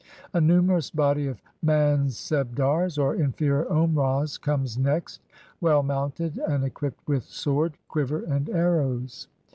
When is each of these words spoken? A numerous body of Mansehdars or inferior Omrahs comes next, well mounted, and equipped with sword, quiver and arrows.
A 0.33 0.41
numerous 0.41 0.89
body 0.89 1.27
of 1.27 1.43
Mansehdars 1.63 2.97
or 2.97 3.13
inferior 3.13 3.65
Omrahs 3.65 4.39
comes 4.41 4.75
next, 4.75 5.21
well 5.61 5.83
mounted, 5.83 6.39
and 6.39 6.63
equipped 6.63 7.07
with 7.07 7.25
sword, 7.25 7.77
quiver 7.87 8.23
and 8.23 8.49
arrows. 8.49 9.27